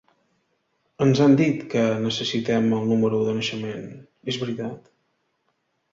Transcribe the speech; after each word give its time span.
Ens 1.05 1.21
han 1.25 1.35
dit 1.41 1.59
que 1.75 1.83
necessitem 2.07 2.67
el 2.79 2.89
número 2.95 3.23
de 3.29 3.37
naixement, 3.41 3.87
és 4.35 4.41
veritat? 4.45 4.91